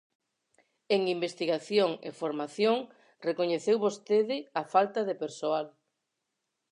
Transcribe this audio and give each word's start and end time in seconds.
En 0.95 1.01
investigación 1.15 1.91
e 2.07 2.09
formación 2.21 2.77
recoñeceu 3.27 3.77
vostede 3.85 4.37
a 4.61 4.63
falta 4.73 4.99
de 5.09 5.15
persoal. 5.23 5.67